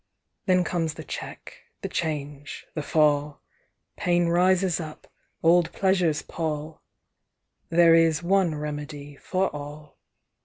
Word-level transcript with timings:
"Then 0.47 0.63
comes 0.63 0.95
the 0.95 1.03
check, 1.03 1.59
the 1.81 1.87
change, 1.87 2.65
the 2.73 2.81
fall. 2.81 3.39
Pain 3.97 4.29
rises 4.29 4.79
up, 4.79 5.05
old 5.43 5.71
pleasures 5.73 6.23
pall. 6.23 6.81
There 7.69 7.93
is 7.93 8.23
one 8.23 8.55
remedy 8.55 9.17
for 9.17 9.55
all. 9.55 9.99